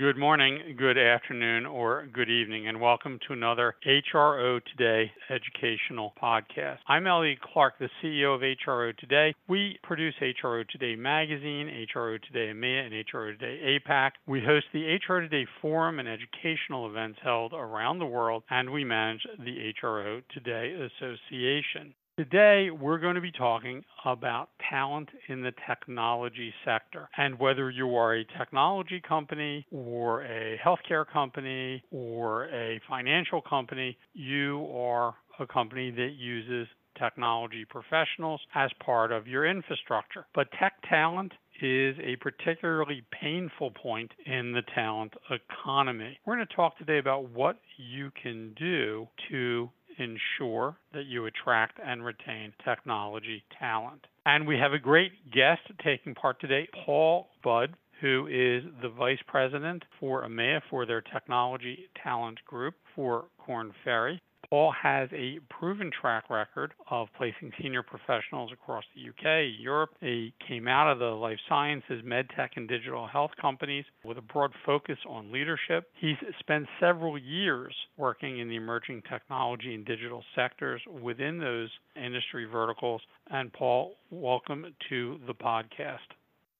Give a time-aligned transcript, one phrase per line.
[0.00, 6.78] Good morning, good afternoon, or good evening, and welcome to another HRO Today educational podcast.
[6.88, 9.34] I'm Elliot Clark, the CEO of HRO Today.
[9.46, 14.12] We produce HRO Today magazine, HRO Today EMEA, and HRO Today APAC.
[14.26, 18.84] We host the HRO Today forum and educational events held around the world, and we
[18.84, 21.92] manage the HRO Today Association.
[22.18, 27.08] Today, we're going to be talking about talent in the technology sector.
[27.16, 33.96] And whether you are a technology company or a healthcare company or a financial company,
[34.12, 40.26] you are a company that uses technology professionals as part of your infrastructure.
[40.34, 46.18] But tech talent is a particularly painful point in the talent economy.
[46.26, 51.78] We're going to talk today about what you can do to ensure that you attract
[51.84, 54.06] and retain technology talent.
[54.26, 59.18] And we have a great guest taking part today, Paul Budd, who is the Vice
[59.26, 64.20] President for EMEA for their Technology Talent Group for Korn Ferry.
[64.50, 69.90] Paul has a proven track record of placing senior professionals across the UK, Europe.
[70.00, 74.50] He came out of the life sciences, medtech, and digital health companies with a broad
[74.66, 75.88] focus on leadership.
[75.94, 82.44] He's spent several years working in the emerging technology and digital sectors within those industry
[82.44, 83.02] verticals.
[83.30, 85.98] And Paul, welcome to the podcast.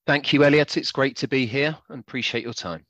[0.06, 0.76] Thank you, Elliot.
[0.76, 2.84] It's great to be here and appreciate your time.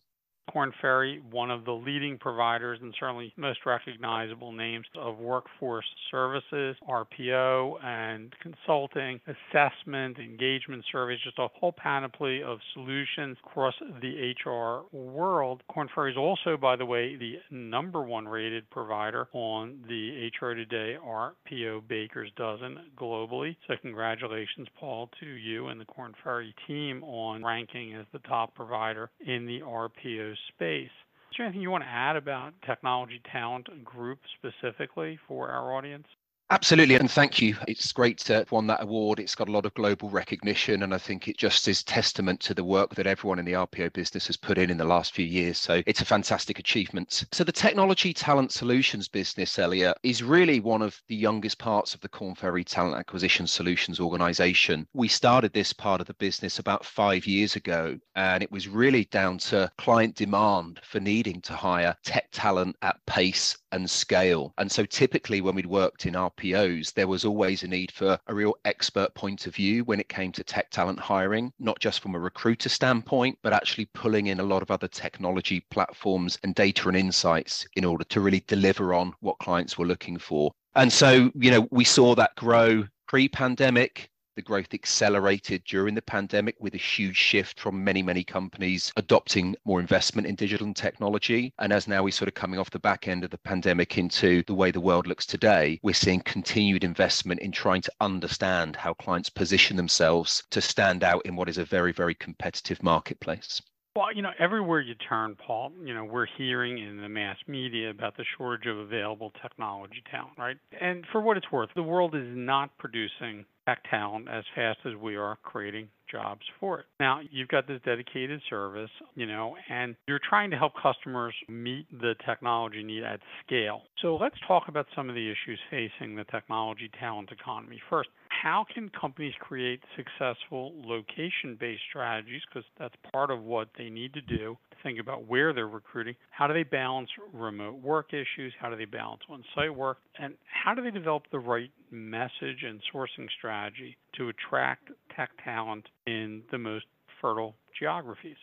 [0.53, 6.77] Korn Ferry, one of the leading providers and certainly most recognizable names of workforce services,
[6.89, 14.85] RPO and consulting, assessment, engagement surveys, just a whole panoply of solutions across the HR
[14.95, 15.63] world.
[15.73, 20.55] Korn Ferry is also, by the way, the number one rated provider on the HR
[20.55, 23.57] Today RPO Baker's Dozen globally.
[23.69, 28.55] So congratulations, Paul, to you and the Korn Ferry team on ranking as the top
[28.55, 30.91] provider in the RPO space.
[31.31, 36.07] Is there anything you want to add about Technology Talent Group specifically for our audience?
[36.53, 37.57] Absolutely, and thank you.
[37.69, 39.21] It's great to have won that award.
[39.21, 42.55] It's got a lot of global recognition, and I think it just is testament to
[42.55, 45.25] the work that everyone in the RPO business has put in in the last few
[45.25, 45.59] years.
[45.59, 47.25] So it's a fantastic achievement.
[47.31, 52.01] So the Technology Talent Solutions business, Elliot, is really one of the youngest parts of
[52.01, 54.89] the Korn Ferry Talent Acquisition Solutions organization.
[54.93, 59.05] We started this part of the business about five years ago, and it was really
[59.05, 64.53] down to client demand for needing to hire tech talent at pace and scale.
[64.59, 68.35] And so typically when we'd worked in RPO, There was always a need for a
[68.35, 72.15] real expert point of view when it came to tech talent hiring, not just from
[72.15, 76.89] a recruiter standpoint, but actually pulling in a lot of other technology platforms and data
[76.89, 80.53] and insights in order to really deliver on what clients were looking for.
[80.75, 86.01] And so, you know, we saw that grow pre pandemic the growth accelerated during the
[86.01, 90.75] pandemic with a huge shift from many, many companies adopting more investment in digital and
[90.75, 91.53] technology.
[91.59, 94.43] And as now we're sort of coming off the back end of the pandemic into
[94.47, 98.95] the way the world looks today, we're seeing continued investment in trying to understand how
[98.95, 103.61] clients position themselves to stand out in what is a very, very competitive marketplace.
[103.97, 107.91] Well, you know, everywhere you turn, Paul, you know, we're hearing in the mass media
[107.91, 110.57] about the shortage of available technology talent, right?
[110.81, 114.95] And for what it's worth, the world is not producing tech talent as fast as
[114.95, 116.87] we are creating jobs for it.
[117.01, 121.87] Now, you've got this dedicated service, you know, and you're trying to help customers meet
[121.91, 123.83] the technology need at scale.
[124.03, 127.81] So let's talk about some of the issues facing the technology talent economy.
[127.91, 128.09] First,
[128.43, 132.43] how can companies create successful location based strategies?
[132.49, 136.15] Because that's part of what they need to do think about where they're recruiting.
[136.31, 138.53] How do they balance remote work issues?
[138.59, 139.99] How do they balance on site work?
[140.19, 145.87] And how do they develop the right message and sourcing strategy to attract tech talent
[146.07, 146.87] in the most
[147.21, 148.37] fertile geographies?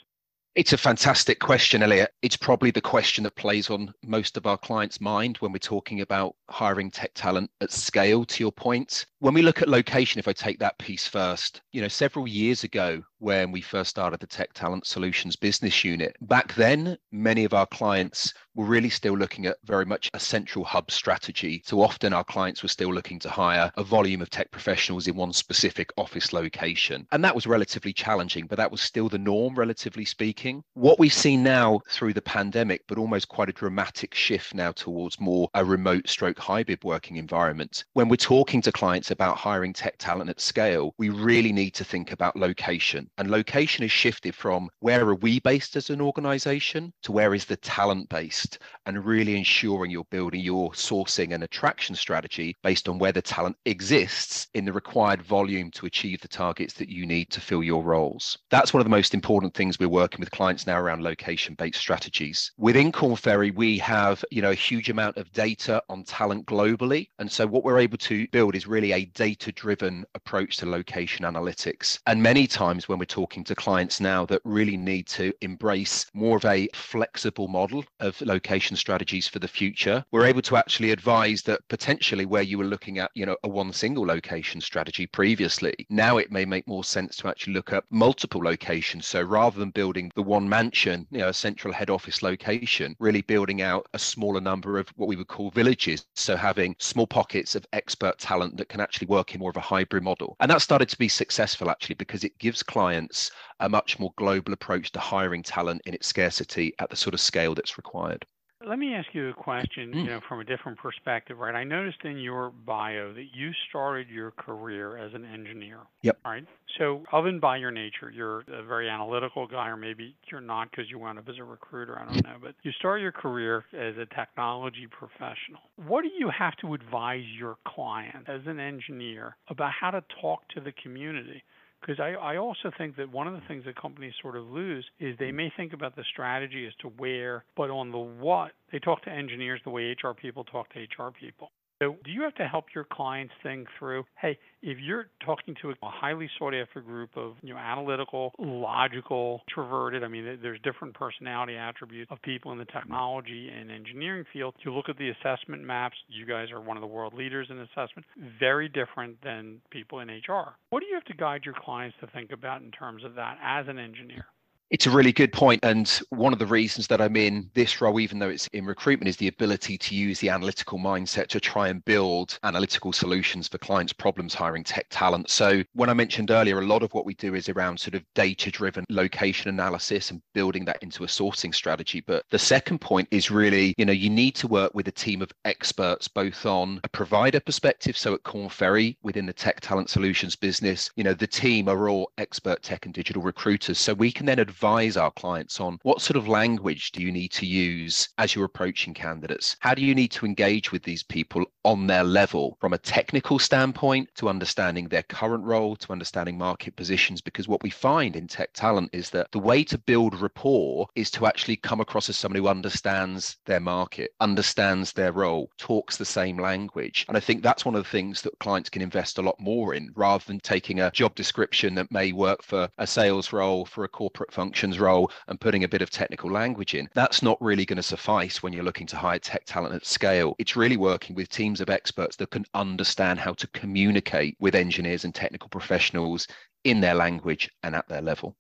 [0.58, 2.16] It's a fantastic question, Elliot.
[2.24, 6.02] It's probably the question that plays on most of our clients' mind when we're talking
[6.02, 9.06] about hiring tech talent at scale, to your point.
[9.20, 12.64] When we look at location, if I take that piece first, you know, several years
[12.64, 16.16] ago, when we first started the Tech Talent Solutions business unit.
[16.22, 20.66] Back then, many of our clients were really still looking at very much a central
[20.66, 21.64] hub strategy.
[21.66, 25.16] So often our clients were still looking to hire a volume of tech professionals in
[25.16, 27.08] one specific office location.
[27.12, 30.64] And that was relatively challenging, but that was still the norm, relatively speaking.
[30.74, 35.20] What we've seen now through the pandemic, but almost quite a dramatic shift now towards
[35.20, 37.86] more a remote stroke hybrid working environment.
[37.94, 41.84] When we're talking to clients, about hiring tech talent at scale, we really need to
[41.84, 43.10] think about location.
[43.18, 47.46] And location has shifted from where are we based as an organization to where is
[47.46, 52.98] the talent based and really ensuring you're building your sourcing and attraction strategy based on
[52.98, 57.30] where the talent exists in the required volume to achieve the targets that you need
[57.30, 58.38] to fill your roles.
[58.50, 61.80] That's one of the most important things we're working with clients now around location based
[61.80, 62.52] strategies.
[62.58, 67.10] Within Korn Ferry, we have, you know, a huge amount of data on talent globally.
[67.20, 71.24] And so what we're able to build is really a data driven approach to location
[71.24, 72.00] analytics.
[72.08, 76.38] And many times when we're talking to clients now that really need to embrace more
[76.38, 81.44] of a flexible model of location strategies for the future, we're able to actually advise
[81.44, 85.76] that potentially where you were looking at, you know, a one single location strategy previously,
[85.92, 89.06] now it may make more sense to actually look at multiple locations.
[89.06, 93.22] So rather than building the one mansion, you know, a central head office location, really
[93.22, 96.08] building out a smaller number of what we would call villages.
[96.16, 99.62] So having small pockets of expert talent that can actually work in more of a
[99.62, 100.38] hybrid model.
[100.40, 104.54] And that started to be successful actually because it gives clients a much more global
[104.54, 108.26] approach to hiring talent in its scarcity at the sort of scale that's required.
[108.68, 109.96] Let me ask you a question, mm.
[109.96, 111.56] you know, from a different perspective, right?
[111.56, 115.80] I noticed in your bio that you started your career as an engineer.
[116.02, 116.18] Yep.
[116.26, 116.46] Right.
[116.78, 120.90] So, than by your nature, you're a very analytical guy, or maybe you're not because
[120.90, 121.98] you wound up as a recruiter.
[121.98, 122.36] I don't know.
[122.42, 125.62] But you started your career as a technology professional.
[125.88, 130.48] What do you have to advise your client as an engineer about how to talk
[130.50, 131.44] to the community?
[131.82, 134.86] Because I, I also think that one of the things that companies sort of lose
[135.00, 138.80] is they may think about the strategy as to where, but on the what, they
[138.80, 141.52] talk to engineers the way HR people talk to HR people.
[141.80, 145.70] So, do you have to help your clients think through, hey, if you're talking to
[145.70, 150.96] a highly sought after group of, you know, analytical, logical, introverted, I mean, there's different
[150.96, 154.56] personality attributes of people in the technology and engineering field.
[154.66, 157.60] You look at the assessment maps, you guys are one of the world leaders in
[157.60, 158.08] assessment,
[158.40, 160.56] very different than people in HR.
[160.72, 163.38] What do you have to guide your clients to think about in terms of that
[163.44, 164.26] as an engineer?
[164.70, 165.64] It's a really good point.
[165.64, 169.08] And one of the reasons that I'm in this role, even though it's in recruitment,
[169.08, 173.60] is the ability to use the analytical mindset to try and build analytical solutions for
[173.60, 175.30] clients' problems hiring tech talent.
[175.30, 178.04] So, when I mentioned earlier, a lot of what we do is around sort of
[178.14, 182.02] data driven location analysis and building that into a sourcing strategy.
[182.06, 185.22] But the second point is really, you know, you need to work with a team
[185.22, 187.98] of experts, both on a provider perspective.
[187.98, 191.88] So, at Korn Ferry, within the tech talent solutions business, you know, the team are
[191.88, 193.80] all expert tech and digital recruiters.
[193.80, 197.32] So, we can then advise our clients on what sort of language do you need
[197.32, 199.56] to use as you're approaching candidates?
[199.60, 203.38] How do you need to engage with these people on their level from a technical
[203.38, 207.22] standpoint to understanding their current role, to understanding market positions?
[207.22, 211.12] Because what we find in tech talent is that the way to build rapport is
[211.12, 216.06] to actually come across as someone who understands their market, understands their role, talks the
[216.06, 217.06] same language.
[217.08, 219.76] And I think that's one of the things that clients can invest a lot more
[219.76, 223.84] in rather than taking a job description that may work for a sales role, for
[223.84, 227.38] a corporate function functions role and putting a bit of technical language in, that's not
[227.42, 230.36] really going to suffice when you're looking to hire tech talent at scale.
[230.40, 235.04] It's really working with teams of experts that can understand how to communicate with engineers
[235.04, 236.28] and technical professionals
[236.64, 238.38] in their language and at their level.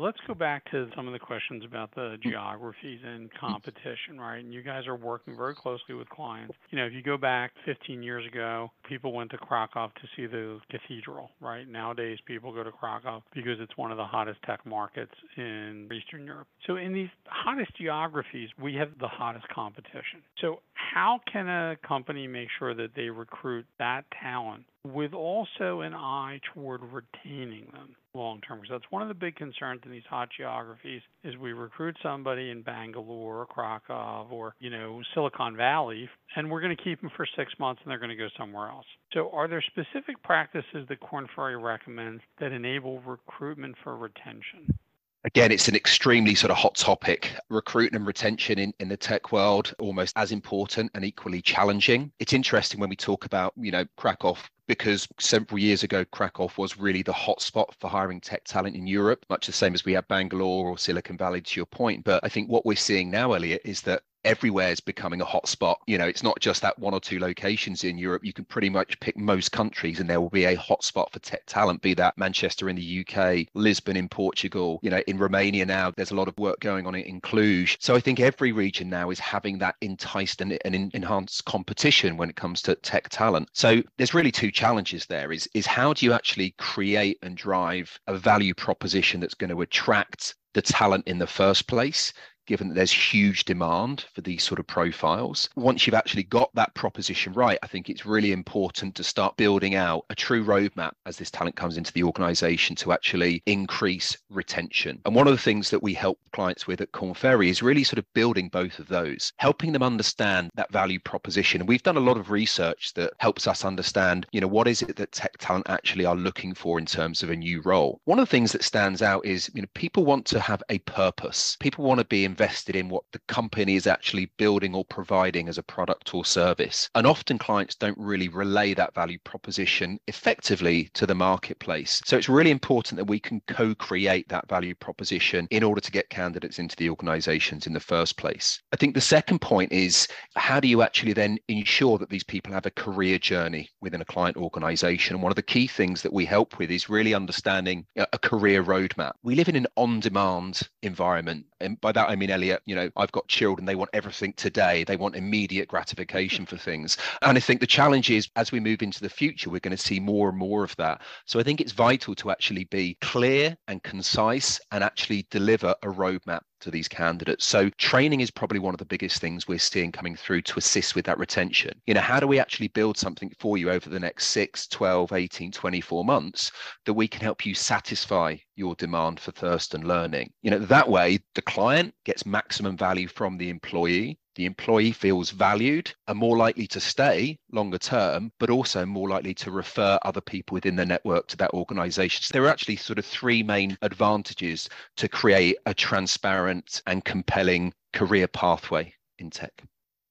[0.00, 2.30] Let's go back to some of the questions about the hmm.
[2.30, 4.38] geographies and competition, right?
[4.38, 6.54] And you guys are working very closely with clients.
[6.70, 10.26] You know, if you go back 15 years ago, people went to Krakow to see
[10.26, 11.68] the cathedral, right?
[11.68, 16.24] Nowadays, people go to Krakow because it's one of the hottest tech markets in Eastern
[16.24, 16.48] Europe.
[16.66, 20.22] So, in these hottest geographies, we have the hottest competition.
[20.40, 25.94] So, how can a company make sure that they recruit that talent with also an
[25.94, 30.02] eye toward retaining them long term because that's one of the big concerns in these
[30.08, 36.08] hot geographies is we recruit somebody in Bangalore or Krakow or you know Silicon Valley
[36.34, 38.68] and we're going to keep them for 6 months and they're going to go somewhere
[38.68, 38.86] else.
[39.12, 44.76] So are there specific practices that Korn Ferry recommends that enable recruitment for retention?
[45.24, 47.30] Again, it's an extremely sort of hot topic.
[47.50, 52.10] Recruitment and retention in, in the tech world, almost as important and equally challenging.
[52.20, 54.36] It's interesting when we talk about, you know, Krakow
[54.70, 59.26] because several years ago, Krakow was really the hotspot for hiring tech talent in Europe,
[59.28, 62.04] much the same as we had Bangalore or Silicon Valley, to your point.
[62.04, 65.76] But I think what we're seeing now, Elliot, is that everywhere is becoming a hotspot.
[65.86, 68.24] You know, it's not just that one or two locations in Europe.
[68.24, 71.42] You can pretty much pick most countries and there will be a hotspot for tech
[71.46, 75.92] talent, be that Manchester in the UK, Lisbon in Portugal, you know, in Romania now,
[75.96, 77.76] there's a lot of work going on in Cluj.
[77.80, 82.30] So I think every region now is having that enticed and, and enhanced competition when
[82.30, 83.48] it comes to tech talent.
[83.52, 87.98] So there's really two challenges there is, is how do you actually create and drive
[88.06, 92.12] a value proposition that's going to attract the talent in the first place,
[92.46, 95.48] given that there's huge demand for these sort of profiles.
[95.56, 99.74] Once you've actually got that proposition right, I think it's really important to start building
[99.74, 105.00] out a true roadmap as this talent comes into the organization to actually increase retention.
[105.04, 107.84] And one of the things that we help clients with at Korn Ferry is really
[107.84, 111.60] sort of building both of those, helping them understand that value proposition.
[111.60, 114.82] And we've done a lot of research that helps us understand, you know, what is
[114.82, 118.00] it that tech talent actually are looking for in terms of a new role.
[118.04, 120.78] One of the things that stands out is, you know, people want to have a
[120.80, 121.56] purpose.
[121.60, 125.58] People want to be invested in what the company is actually building or providing as
[125.58, 126.88] a product or service.
[126.94, 132.00] And often clients don't really relay that value proposition effectively to the marketplace.
[132.06, 136.08] So it's really important that we can co-create that value proposition in order to get
[136.08, 138.62] candidates into the organizations in the first place.
[138.72, 142.54] I think the second point is how do you actually then ensure that these people
[142.54, 145.14] have a career journey within a client organization?
[145.14, 148.64] And one of the key things that we help with is really understanding a career
[148.64, 149.12] roadmap.
[149.22, 151.44] We live in an on-demand environment.
[151.60, 154.84] And by that I mean, Elliot, you know, I've got children, they want everything today.
[154.84, 156.96] They want immediate gratification for things.
[157.22, 159.82] And I think the challenge is as we move into the future, we're going to
[159.82, 161.00] see more and more of that.
[161.24, 165.88] So I think it's vital to actually be clear and concise and actually deliver a
[165.88, 167.44] roadmap to these candidates.
[167.44, 170.94] So training is probably one of the biggest things we're seeing coming through to assist
[170.94, 171.80] with that retention.
[171.86, 175.12] You know, how do we actually build something for you over the next 6, 12,
[175.12, 176.52] 18, 24 months
[176.84, 180.32] that we can help you satisfy your demand for thirst and learning?
[180.42, 185.32] You know, that way the client gets maximum value from the employee the employee feels
[185.32, 190.22] valued and more likely to stay longer term, but also more likely to refer other
[190.22, 192.22] people within the network to that organization.
[192.22, 194.66] So there are actually sort of three main advantages
[194.96, 199.62] to create a transparent and compelling career pathway in tech.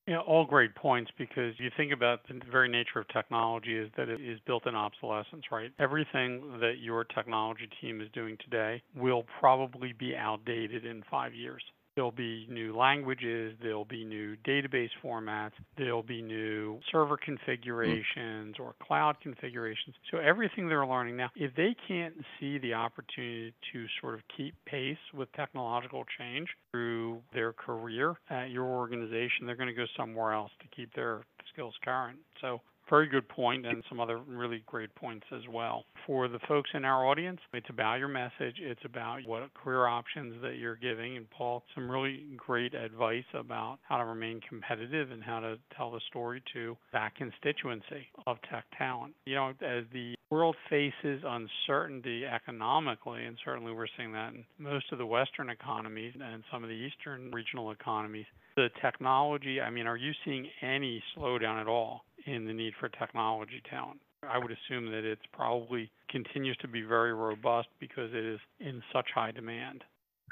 [0.06, 4.10] Yeah, all great points because you think about the very nature of technology is that
[4.10, 5.72] it is built in obsolescence, right?
[5.80, 11.64] Everything that your technology team is doing today will probably be outdated in five years.
[12.00, 18.74] There'll be new languages, there'll be new database formats, there'll be new server configurations or
[18.82, 19.98] cloud configurations.
[20.10, 24.56] So everything they're learning now, if they can't see the opportunity to sort of keep
[24.66, 30.32] pace with technological change through their career at your organization, they're going to go somewhere
[30.32, 32.18] else to keep their skills current.
[32.40, 35.86] So very good point and some other really great points as well.
[36.08, 40.42] For the folks in our audience, it's about your message, it's about what career options
[40.42, 41.18] that you're giving.
[41.18, 45.92] And Paul, some really great advice about how to remain competitive and how to tell
[45.92, 49.14] the story to that constituency of tech talent.
[49.26, 54.92] You know, as the world faces uncertainty economically, and certainly we're seeing that in most
[54.92, 59.88] of the Western economies and some of the Eastern regional economies, the technology, I mean,
[59.88, 64.00] are you seeing any slowdown at all in the need for technology talent.
[64.24, 68.84] I would assume that it's probably continues to be very robust because it is in
[68.92, 69.84] such high demand.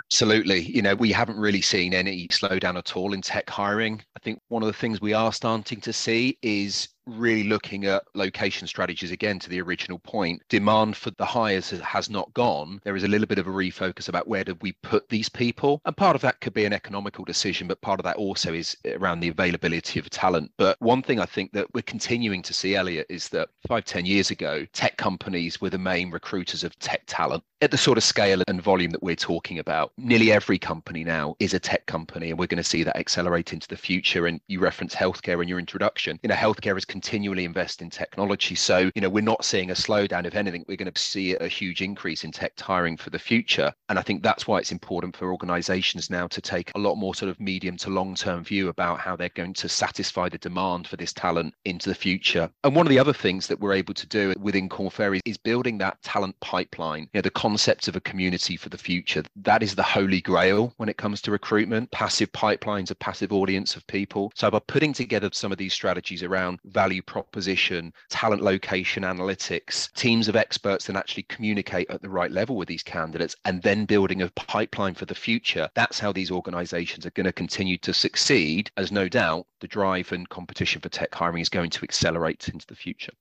[0.05, 0.59] Absolutely.
[0.61, 4.01] You know, we haven't really seen any slowdown at all in tech hiring.
[4.15, 8.03] I think one of the things we are starting to see is really looking at
[8.13, 12.79] location strategies again to the original point demand for the hires has not gone.
[12.83, 15.81] There is a little bit of a refocus about where do we put these people.
[15.85, 18.75] And part of that could be an economical decision but part of that also is
[18.85, 20.51] around the availability of talent.
[20.57, 24.05] But one thing i think that we're continuing to see elliot is that five ten
[24.05, 27.43] years ago tech companies were the main recruiters of tech talent.
[27.61, 31.35] At the sort of scale and volume that we're talking about nearly every company now
[31.39, 34.27] is a tech company and we're going to see that accelerate into the future.
[34.27, 36.19] And you reference healthcare in your introduction.
[36.23, 38.55] You know healthcare is continually invest in technology.
[38.55, 40.25] So, you know, we're not seeing a slowdown.
[40.25, 43.71] If anything, we're going to see a huge increase in tech hiring for the future.
[43.89, 47.13] And I think that's why it's important for organizations now to take a lot more
[47.13, 50.87] sort of medium to long term view about how they're going to satisfy the demand
[50.87, 52.49] for this talent into the future.
[52.63, 55.37] And one of the other things that we're able to do within Korn Ferry is
[55.37, 57.03] building that talent pipeline.
[57.13, 59.21] You know, the concept of a community for the future.
[59.35, 61.91] That is the holy grail when it comes to recruitment.
[61.91, 64.31] Passive pipelines, a passive audience of people.
[64.33, 69.91] So by putting together some of these strategies around value value proposition, talent location analytics,
[69.91, 73.83] teams of experts that actually communicate at the right level with these candidates, and then
[73.83, 75.69] building a pipeline for the future.
[75.73, 80.13] That's how these organizations are going to continue to succeed, as no doubt the drive
[80.13, 83.11] and competition for tech hiring is going to accelerate into the future.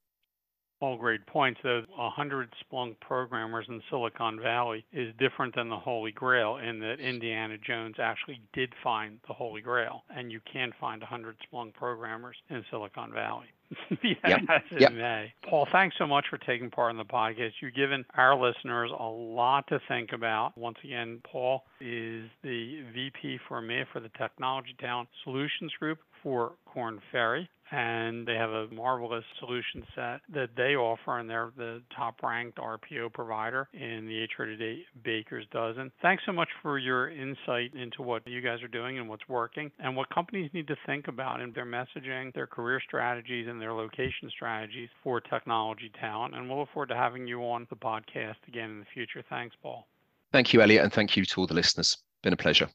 [0.78, 1.58] All great points.
[1.64, 7.00] Those 100 Splunk programmers in Silicon Valley is different than the Holy Grail in that
[7.00, 12.36] Indiana Jones actually did find the Holy Grail, and you can find 100 Splunk programmers
[12.50, 13.46] in Silicon Valley.
[14.02, 14.40] yep.
[14.78, 14.92] yep.
[14.92, 15.32] May.
[15.48, 17.52] Paul, thanks so much for taking part in the podcast.
[17.60, 20.56] You've given our listeners a lot to think about.
[20.56, 26.52] Once again, Paul is the VP for me for the Technology Talent Solutions Group for
[26.66, 31.82] Korn Ferry and they have a marvelous solution set that they offer, and they're the
[31.94, 35.90] top ranked RPO provider in the HR Today Baker's Dozen.
[36.00, 39.70] Thanks so much for your insight into what you guys are doing and what's working,
[39.78, 43.72] and what companies need to think about in their messaging, their career strategies, and their
[43.72, 46.34] location strategies for technology talent.
[46.34, 49.24] And we'll look forward to having you on the podcast again in the future.
[49.28, 49.86] Thanks, Paul.
[50.32, 51.96] Thank you, Elliot, and thank you to all the listeners.
[52.22, 52.68] Been a pleasure.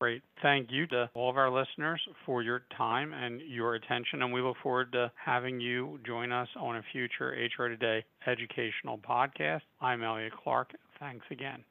[0.00, 0.22] Great.
[0.42, 4.22] Thank you to all of our listeners for your time and your attention.
[4.22, 8.98] And we look forward to having you join us on a future HR Today educational
[8.98, 9.62] podcast.
[9.80, 10.72] I'm Elliot Clark.
[10.98, 11.64] Thanks again.